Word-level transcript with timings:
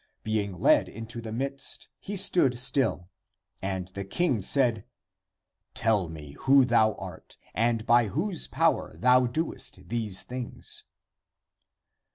Being 0.23 0.53
led 0.53 0.89
into 0.89 1.21
the 1.21 1.31
midst, 1.31 1.87
he 1.99 2.15
stood 2.15 2.57
still. 2.57 3.11
And 3.61 3.89
the 3.89 4.03
king 4.03 4.41
said," 4.41 4.83
Tell 5.75 6.09
me 6.09 6.31
who 6.39 6.65
thou 6.65 6.95
art 6.95 7.37
and 7.53 7.85
by 7.85 8.07
whose 8.07 8.47
power 8.47 8.97
thou 8.97 9.27
doest 9.27 9.89
these 9.89 10.23
things?" 10.23 10.85